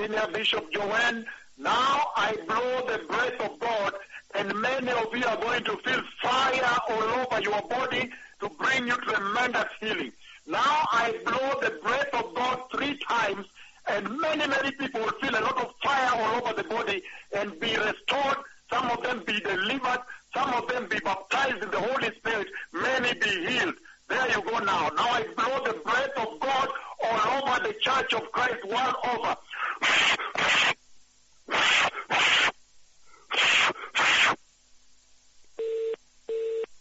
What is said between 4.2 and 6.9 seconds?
and many of you are going to feel fire